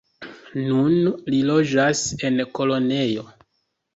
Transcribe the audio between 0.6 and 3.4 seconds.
Nun li loĝas en Kolonjo.